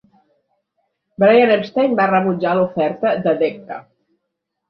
Brian 1.23 1.53
Epstein 1.55 1.93
va 2.01 2.07
rebutjar 2.11 2.55
l'oferta 2.61 3.11
de 3.27 3.35
Decca. 3.45 3.77